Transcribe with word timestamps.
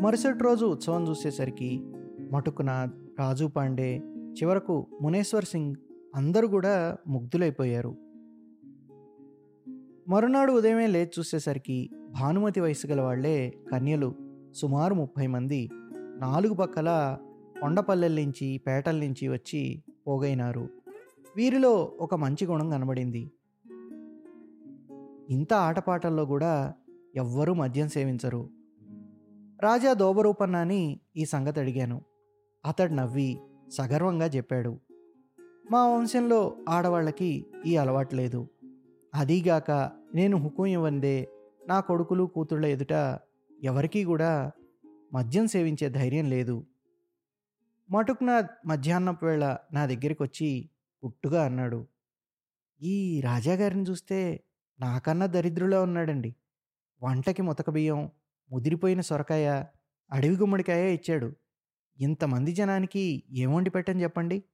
మరుసటి 0.00 0.44
రోజు 0.44 0.66
ఉత్సవం 0.66 1.08
చూసేసరికి 1.08 1.92
మటుకునాథ్ 2.32 2.92
రాజు 3.18 3.46
పాండే 3.46 3.96
చివరకు 4.12 4.86
మునేశ్వర్ 5.02 5.44
సింగ్ 5.44 5.74
అందరూ 6.14 6.48
కూడా 6.48 6.96
ముగ్ధులైపోయారు. 7.08 7.96
మరునాడు 10.08 10.52
ఉదయమే 10.52 10.86
లేచి 10.86 11.10
చూసేసరికి 11.18 11.90
భానుమతి 12.10 12.60
వయసు 12.60 12.86
గల 12.86 13.00
వాళ్ళే 13.00 13.58
కన్యలు 13.72 14.14
సుమారు 14.52 14.94
ముప్పై 14.94 15.26
మంది 15.26 15.68
నాలుగు 16.16 16.54
పక్కల 16.54 17.18
కొండపల్లెల 17.60 18.12
నుంచి 18.12 18.58
పేటల 18.66 18.96
నుంచి 18.96 19.28
వచ్చి 19.28 19.82
పోగైనారు. 20.06 20.68
వీరిలో 21.36 21.92
ఒక 22.00 22.14
మంచి 22.14 22.46
గుణం 22.46 22.70
కనబడింది. 22.70 23.32
ఇంత 25.30 25.54
ఆటపాటల్లో 25.54 26.26
కూడా 26.26 26.74
ఎవ్వరూ 27.16 27.54
మద్యం 27.54 27.88
సేవించరు. 27.88 28.50
రాజా 29.60 29.92
దోబరూపన్నాని 29.92 31.00
ఈ 31.16 31.24
సంగతి 31.24 31.60
అడిగాను. 31.60 32.04
అతడు 32.66 32.92
నవ్వి 32.92 33.38
సగర్వంగా 33.68 34.26
చెప్పాడు. 34.26 34.80
మా 35.70 35.88
వంశంలో 35.88 36.56
ఆడవాళ్ళకి 36.68 37.46
ఈ 37.66 37.76
అలవాటు 37.76 38.16
లేదు. 38.16 38.48
అదీగాక 39.14 39.70
నేను 40.14 40.36
హుకుం 40.36 40.66
ఇవ్వందే 40.66 41.28
నా 41.68 41.80
కొడుకులు 41.80 42.24
కూతుళ్ళ 42.24 42.66
ఎదుట 42.66 43.18
ఎవరికీ 43.62 44.04
కూడా 44.04 44.50
మద్యం 45.12 45.46
సేవించే 45.46 45.88
ధైర్యం 45.88 46.30
లేదు. 46.30 46.66
మటుకునాథ్ 47.90 48.46
మధ్యాహ్నపు 48.66 49.26
వేళ 49.26 49.56
నా 49.72 49.86
దగ్గరికి 49.86 50.22
వచ్చి 50.22 50.70
గుట్టుగా 51.04 51.44
అన్నాడు. 51.44 51.86
ఈ 52.82 53.20
రాజాగారిని 53.20 53.82
చూస్తే 53.82 54.44
నాకన్నా 54.80 55.26
దరిద్రులా 55.26 55.82
ఉన్నాడండి. 55.82 56.34
వంటకి 57.02 57.42
ముతక 57.42 57.70
బియ్యం 57.70 58.10
ముదిరిపోయిన 58.50 59.00
సొరకాయ 59.00 59.64
అడవి 60.12 60.36
గుమ్మడికాయ 60.36 60.94
ఇచ్చాడు. 60.94 61.36
ఇంతమంది 61.98 62.52
జనానికి 62.52 63.24
ఏం 63.30 63.54
వండి 63.54 63.70
పెట్టని 63.70 64.02
చెప్పండి? 64.02 64.44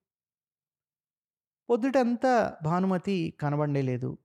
పొద్దుటంతా 1.70 2.56
భానుమతి 2.64 3.34
కనబడే 3.40 3.82
లేదు. 3.82 4.18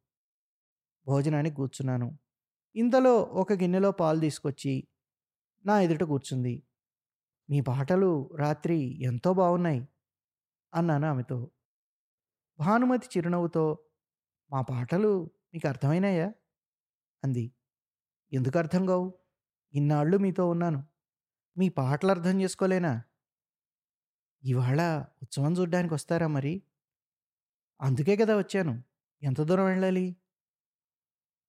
భోజనానికి 1.05 1.55
కూర్చున్నాను. 1.55 2.17
ఇంతలో 2.75 3.17
ఒక 3.17 3.53
గిన్నెలో 3.53 3.91
పాలు 3.91 4.19
తీసుకొచ్చి 4.19 4.87
నా 5.65 5.81
ఎదుట 5.81 6.03
కూర్చుంది. 6.03 6.63
మీ 7.49 7.61
పాటలు 7.61 8.29
రాత్రి 8.35 9.03
ఎంతో 9.03 9.33
బాగున్నాయి 9.33 9.87
అన్నాను 10.73 11.07
ఆమెతో. 11.07 11.51
భానుమతి 12.59 13.07
చిరునవ్వుతో 13.17 13.79
మా 14.51 14.61
పాటలు 14.61 15.31
మీకు 15.53 15.67
అర్థమైనాయా? 15.67 16.33
అంది. 17.23 17.51
ఎందుకు 18.31 18.57
అర్థం 18.57 18.85
కావు? 18.85 19.13
ఇన్నాళ్ళు 19.73 20.17
మీతో 20.17 20.49
ఉన్నాను. 20.49 20.79
మీ 21.57 21.69
పాటలు 21.69 22.11
అర్థం 22.11 22.41
చేసుకోలేనా? 22.41 22.93
ఇవాళ 24.43 24.81
ఉత్సవం 25.23 25.53
చూడ్డానికి 25.53 25.93
వస్తారా 25.93 26.27
మరి? 26.27 26.53
అందుకే 27.81 28.15
కదా 28.15 28.37
వచ్చాను. 28.37 28.83
ఎంత 29.21 29.41
దూరం 29.41 29.65
వెళ్ళాలి? 29.65 30.05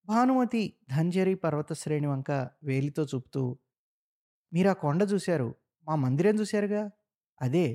భానుమతి 0.08 0.76
ధంజరి 0.90 1.34
పర్వత 1.34 1.72
శ్రేణి 1.72 2.06
వంక 2.06 2.30
వేలితో 2.64 3.04
చూపుతూ 3.04 3.58
మీరు 4.52 4.68
ఆ 4.68 4.72
కొండ 4.72 5.02
చూశారు? 5.12 5.48
మా 5.88 5.96
మందిరం 5.96 6.34
చూశారుగా? 6.40 6.90
అదే. 7.40 7.66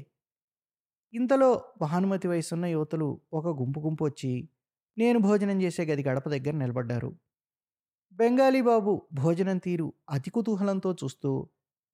ఇంతలో 1.14 1.50
భానుమతి 1.82 2.28
వయసున్న 2.28 2.66
యువతులు 2.66 3.22
ఒక 3.34 3.48
గుంపు 3.48 3.80
గుంపు 3.80 4.04
వచ్చి 4.04 4.50
నేను 4.98 5.20
భోజనం 5.20 5.62
చేసే 5.62 5.86
గది 5.86 6.04
గడప 6.04 6.30
దగ్గర 6.30 6.52
నిలబడ్డారు. 6.56 7.10
బెంగాలీ 8.16 8.62
బాబు 8.62 8.92
భోజనం 9.14 9.58
తీరు 9.58 9.94
అతి 10.10 10.30
కుతూహలంతో 10.30 10.94
చూస్తూ 10.94 11.32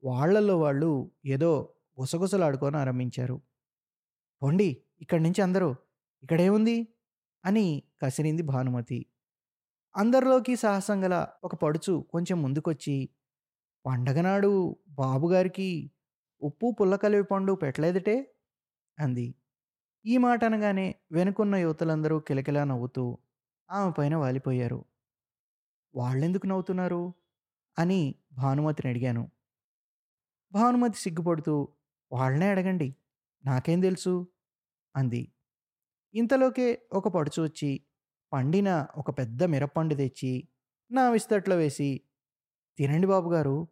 వాళ్ళలో 0.04 0.60
వాళ్ళు 0.60 0.90
ఏదో 1.26 1.52
గుసగుసలాడుకొని 1.98 2.78
ఆరంభించారు. 2.78 3.38
పొండి 4.42 4.70
ఇక్కడి 5.02 5.24
నుంచి 5.24 5.42
అందరూ 5.42 5.70
ఇక్కడేముంది 6.24 6.78
అని 7.44 7.66
కసిరింది 8.02 8.42
భానుమతి. 8.44 9.00
అందరిలోకి 9.96 10.56
సాహసం 10.56 11.04
గల 11.04 11.16
ఒక 11.44 11.56
పడుచు 11.56 12.02
కొంచెం 12.10 12.42
ముందుకొచ్చి 12.42 12.96
పండగనాడు 13.86 14.52
బాబుగారికి 14.90 15.70
ఉప్పు 16.42 16.72
పుల్ల 16.80 16.96
కలిపి 16.96 17.24
పండు 17.24 17.54
పెట్టలేదటే? 17.54 18.16
అంది. 18.98 19.28
ఈ 20.06 20.18
మాట 20.18 20.44
అనగానే 20.44 20.96
వెనుకున్న 21.12 21.56
యువతలందరూ 21.56 22.20
కిలకిలా 22.20 22.64
నవ్వుతూ 22.64 23.06
ఆమె 23.70 23.92
పైన 23.98 24.16
వాలిపోయారు. 24.16 24.80
వాళ్ళెందుకు 25.96 26.48
నవ్వుతున్నారు? 26.48 27.14
అని 27.80 28.16
భానుమతిని 28.34 28.90
అడిగాను. 28.90 29.32
భానుమతి 30.52 30.98
సిగ్గుపడుతూ 30.98 31.68
వాళ్ళనే 32.12 32.50
అడగండి. 32.50 32.96
నాకేం 33.46 33.80
తెలుసు? 33.80 34.28
అంది. 34.96 35.32
ఇంతలోకే 36.14 36.82
ఒక 36.94 37.08
పడుచు 37.08 37.44
వచ్చి 37.44 37.84
పండిన 38.34 38.88
ఒక 38.96 39.18
పెద్ద 39.18 39.44
మిరప్పండు 39.44 39.96
తెచ్చి 39.96 40.48
నా 40.92 41.10
విస్తట్లో 41.10 41.56
వేసి 41.56 42.02
తినండి 42.78 43.08
బాబుగారు. 43.08 43.68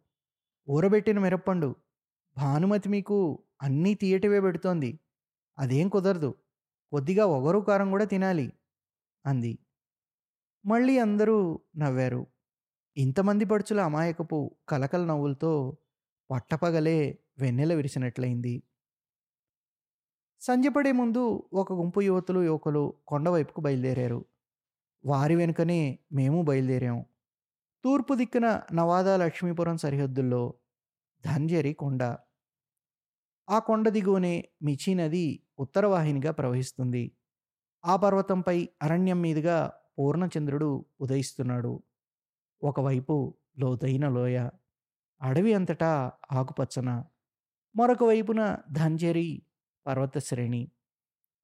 ఊరబెట్టిన 0.70 1.18
మిరప్పండు. 1.18 1.76
భానుమతి 2.36 2.88
మీకు 2.88 3.42
అన్నీ 3.62 3.94
తీయటివే 3.94 4.40
పెడుతోంది. 4.40 4.98
అదేం 5.58 5.88
కుదరదు. 5.88 6.34
కొద్దిగా 6.90 7.26
ఒగరు 7.26 7.58
కారం 7.58 7.90
కూడా 7.90 8.04
తినాలి. 8.04 8.52
అంది. 9.26 9.58
మళ్ళీ 10.66 10.98
అందరూ 10.98 11.60
నవ్వారు. 11.76 12.26
ఇంతమంది 12.96 13.44
పడుచుల 13.44 13.80
అమాయకపు 13.80 14.56
కలకల 14.68 15.04
నవ్వులతో 15.04 15.76
పట్టపగలే 16.30 17.18
వెన్నెల 17.38 17.74
విరిసినట్లయింది. 17.74 18.62
సంజపడే 20.40 20.92
ముందు 20.92 21.48
ఒక 21.52 21.72
గుంపు 21.72 22.00
యువతులు 22.00 22.42
యువకులు 22.42 22.94
కొండవైపుకు 23.06 23.60
బయలుదేరారు. 23.60 24.24
వారి 25.04 25.36
వెనుకనే 25.36 25.98
మేము 26.12 26.42
బయలుదేరాం. 26.42 27.04
తూర్పు 27.84 28.14
దిక్కున 28.14 28.62
నవాదా 28.72 29.16
లక్ష్మీపురం 29.16 29.76
సరిహద్దుల్లో 29.76 30.54
ధంజరి 31.26 31.72
కొండ. 31.72 32.16
ఆ 33.50 33.58
కొండ 33.58 33.88
దిగువనే 33.88 34.48
మిచి 34.62 34.94
నది 34.94 35.42
ఉత్తరవాహినిగా 35.58 36.30
ప్రవహిస్తుంది. 36.32 37.12
ఆ 37.84 37.96
పర్వతంపై 37.96 38.68
అరణ్యం 38.82 39.20
మీదుగా 39.20 39.79
పూర్ణచంద్రుడు 39.98 40.84
ఉదయిస్తున్నాడు. 41.00 41.82
ఒకవైపు 42.62 43.34
లోతైన 43.58 44.08
లోయ 44.08 44.48
అడవి 45.22 45.54
అంతటా 45.54 46.12
ఆకుపచ్చన 46.32 47.04
మరొక 47.76 48.04
వైపున 48.04 48.56
ధంజరి 48.72 49.42
పర్వత 49.86 50.18
శ్రేణి. 50.18 50.70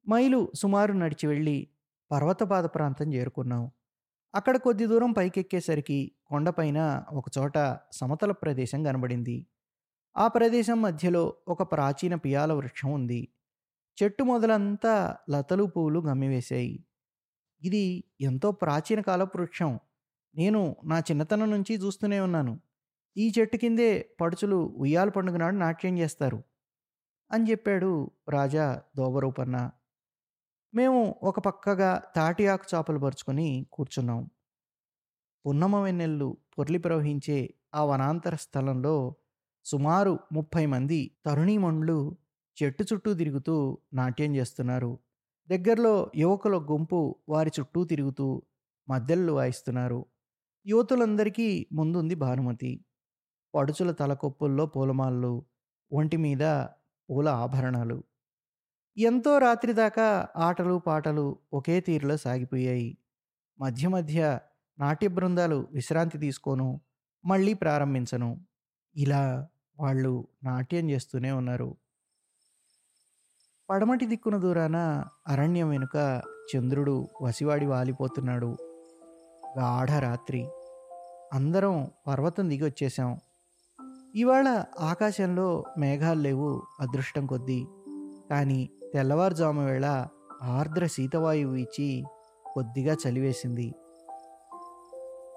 మైలు 0.09 0.51
సుమారు 0.55 0.93
నడిచి 0.93 1.27
వెళ్ళి 1.27 1.69
పర్వతపాద 2.11 2.63
ప్రాంతం 2.63 3.13
చేరుకున్నాం. 3.13 3.71
అక్కడ 4.35 4.57
కొద్ది 4.57 4.85
దూరం 4.87 5.11
పైకెక్కేసరికి 5.11 6.11
కొండపైన 6.25 7.03
ఒకచోట 7.13 7.77
సమతల 7.91 8.31
ప్రదేశం 8.31 8.83
కనబడింది. 8.83 9.47
ఆ 10.17 10.27
ప్రదేశం 10.27 10.81
మధ్యలో 10.81 11.35
ఒక 11.47 11.71
ప్రాచీన 11.71 12.15
పియాల 12.15 12.53
వృక్షం 12.53 12.93
ఉంది. 12.93 13.27
చెట్టు 14.03 14.23
మొదలంతా 14.23 15.17
లతలు 15.29 15.63
పువ్వులు 15.63 15.99
గమ్మివేశాయి. 15.99 16.85
ఇది 17.61 18.03
ఎంతో 18.21 18.51
ప్రాచీన 18.51 19.01
కాలపు 19.01 19.37
వృక్షం 19.37 19.79
నేను 20.35 20.75
నా 20.85 20.99
చిన్నతనం 20.99 21.51
నుంచి 21.51 21.75
చూస్తూనే 21.75 22.19
ఉన్నాను. 22.19 22.59
ఈ 23.17 23.33
చెట్టు 23.39 23.57
కిందే 23.57 24.15
పడుచులు 24.21 24.75
ఉయ్యాల 24.77 25.09
పండుగ 25.09 25.37
నాడు 25.37 25.55
నాట్యం 25.55 25.97
చేస్తారు. 25.97 26.43
అని 27.31 27.51
చెప్పాడు 27.51 28.11
రాజా 28.29 28.81
దోబరూపన్న. 28.97 29.71
మేము 30.73 31.15
ఒక 31.23 31.39
పక్కగా 31.39 32.01
తాటి 32.15 32.47
ఆకు 32.47 32.65
చేపలు 32.75 32.99
పరుచుకొని 32.99 33.67
కూర్చున్నాం. 33.73 34.29
పున్నమ 35.45 35.75
వెన్నెల్లు 35.75 36.37
పొర్లి 36.57 36.77
ప్రవహించే 36.77 37.53
ఆ 37.75 37.83
వనాంతర 37.83 38.35
స్థలంలో 38.35 39.15
సుమారు 39.65 40.19
ముప్పై 40.31 40.65
మంది 40.65 41.11
తరుణీమణులు 41.25 42.17
చెట్టు 42.63 42.85
చుట్టూ 42.93 43.13
తిరుగుతూ 43.13 43.77
నాట్యం 43.93 44.35
చేస్తున్నారు. 44.35 44.99
దగ్గరలో 45.49 46.11
యువకుల 46.15 46.57
గుంపు 46.57 47.15
వారి 47.29 47.51
చుట్టూ 47.59 47.83
తిరుగుతూ 47.85 48.41
మద్దెళ్ళు 48.89 49.33
వాయిస్తున్నారు. 49.33 50.05
యువతులందరికీ 50.65 51.67
ముందుంది 51.73 52.15
భానుమతి. 52.15 52.85
పడుచుల 53.55 53.91
తలకొప్పుల్లో 53.91 54.65
పూలమాలలు 54.65 55.45
ఒంటి 55.91 56.17
మీద 56.17 56.43
పూల 57.09 57.27
ఆభరణాలు. 57.29 58.03
ఎంతో 58.97 59.37
రాత్రి 59.37 59.73
దాకా 59.73 60.27
ఆటలు 60.37 60.79
పాటలు 60.79 61.39
ఒకే 61.53 61.79
తీరులో 61.81 62.17
సాగిపోయాయి. 62.17 62.97
మధ్య 63.59 63.87
మధ్య 63.87 64.39
నాట్య 64.79 65.07
బృందాలు 65.07 65.67
విశ్రాంతి 65.71 66.17
తీసుకోను 66.17 66.81
మళ్ళీ 67.25 67.53
ప్రారంభించను. 67.53 68.45
ఇలా 68.95 69.47
వాళ్ళు 69.79 70.27
నాట్యం 70.43 70.89
చేస్తూనే 70.89 71.31
ఉన్నారు. 71.31 71.77
పడమటి 73.69 74.05
దిక్కున 74.05 74.37
దూరాన 74.37 75.03
అరణ్యం 75.27 75.69
వెనుక 75.69 76.21
చంద్రుడు 76.55 77.07
వసివాడి 77.21 77.65
వాలిపోతున్నాడు. 77.65 78.57
గాఢ 79.59 79.91
రాత్రి. 79.91 80.47
అందరం 81.33 81.91
పర్వతం 82.07 82.49
దిగి 82.49 82.63
వచ్చేసాం 82.63 83.19
ఇవాళ 84.15 84.63
ఆకాశంలో 84.79 85.63
మేఘాలు 85.77 86.21
లేవు 86.21 86.61
అదృష్టం 86.79 87.25
కొద్దీ. 87.25 87.65
కానీ 88.29 88.69
తెల్లవారుజాము 88.93 89.65
వేళ 89.65 90.07
ఆర్ద్ర 90.43 90.85
శీతవాయువు 90.85 91.55
ఇచ్చి 91.55 92.03
కొద్దిగా 92.53 92.95
చలివేసింది. 93.07 93.73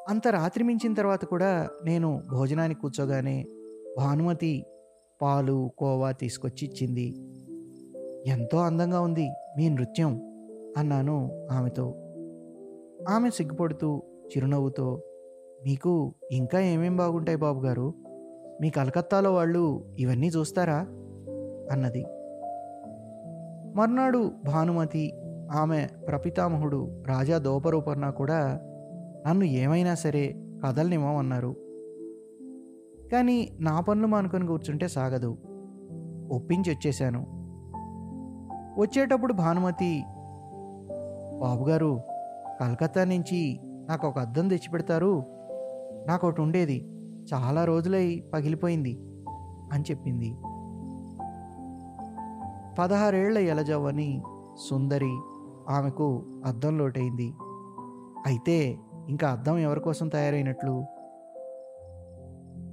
అంత 0.09 0.29
రాత్రి 0.29 0.65
మించిన 0.65 0.95
తర్వాత 0.95 1.25
కూడా 1.25 1.69
నేను 1.85 2.23
భోజనానికి 2.31 2.81
కూర్చోగానే 2.81 3.47
భానుమతి 3.99 4.65
పాలు 5.23 5.73
కోవా 5.79 6.13
తీసుకొచ్చి 6.13 6.69
ఇచ్చింది 6.69 7.30
ఎంతో 8.27 8.59
అందంగా 8.59 9.01
ఉంది 9.01 9.31
మీ 9.57 9.69
నృత్యం 9.69 10.23
అన్నాను 10.77 11.49
ఆమెతో. 11.53 11.95
ఆమె 13.09 13.31
సిగ్గుపడుతూ 13.31 14.03
చిరునవ్వుతో 14.27 15.03
మీకు 15.65 16.15
ఇంకా 16.33 16.61
ఏమేం 16.61 16.97
బాగుంటాయి 16.97 17.39
బాబు 17.39 17.61
గారు? 17.61 17.95
మీ 18.61 18.71
కలకత్తాలో 18.71 19.35
వాళ్ళు 19.35 19.85
ఇవన్నీ 19.99 20.29
చూస్తారా? 20.29 20.77
అన్నది. 21.73 22.05
మర్నాడు 23.77 24.31
భానుమతి 24.45 25.13
ఆమె 25.53 25.87
ప్రపితామహుడు 26.09 27.03
రాజా 27.07 27.39
దోపరూపర్ణ 27.39 28.11
కూడా 28.11 28.61
నన్ను 29.27 29.45
ఏమైనా 29.45 29.95
సరే 29.95 30.37
కదలనివ్వమన్నారు. 30.67 31.57
కానీ 33.13 33.57
నా 33.61 33.81
పనులు 33.81 34.07
మానుకొని 34.07 34.47
కూర్చుంటే 34.47 34.89
సాగదు. 34.89 35.37
ఒప్పించి 36.33 36.71
వచ్చేశాను. 36.71 37.40
వచ్చేటప్పుడు 38.79 39.33
భానుమతి 39.33 40.05
బాబుగారు 41.41 42.01
కలకత్తా 42.61 43.05
నుంచి 43.05 43.61
నాకు 43.65 44.09
ఒక 44.09 44.19
అద్దం 44.19 44.49
తెచ్చిపెడతారు. 44.49 45.23
నాకు 46.07 46.29
ఒకటి 46.29 46.41
ఉండేది 46.41 46.89
చాలా 47.35 47.65
రోజులై 47.65 48.25
పగిలిపోయింది 48.35 48.99
అని 49.73 49.85
చెప్పింది. 49.91 50.37
పదహారేళ్ళ 52.79 53.39
ఎలజవ్వని 53.39 54.23
సుందరి 54.69 55.19
ఆమెకు 55.69 56.25
అద్దం 56.45 56.79
లోటైంది. 56.79 57.33
అయితే 58.27 58.79
ఇంకా 59.09 59.29
అద్దం 59.29 59.59
ఎవరి 59.59 59.81
కోసం 59.81 60.09
తయారైనట్లు? 60.09 60.85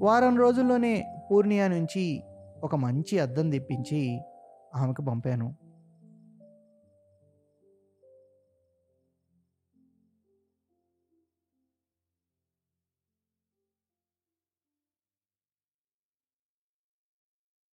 వారం 0.02 0.38
రోజుల్లోనే 0.38 1.06
పూర్ణియా 1.32 1.68
నుంచి 1.68 2.24
ఒక 2.64 2.76
మంచి 2.76 3.20
అద్దం 3.20 3.50
తెప్పించి 3.50 4.22
ఆమెకు 4.76 5.02
పంపాను. 5.02 5.67